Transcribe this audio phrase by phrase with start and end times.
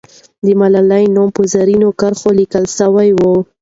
[0.45, 3.35] د ملالۍ نوم په زرینو کرښو لیکل سوی وو.